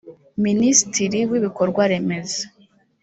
[0.45, 2.41] minisitiri w ibikorwa remezo